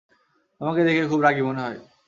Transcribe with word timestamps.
তোমাকে 0.61 0.81
দেখে 0.83 1.03
খুব 1.07 1.19
রাগী 1.21 1.41
মনে 1.41 1.61
হয়। 1.61 1.79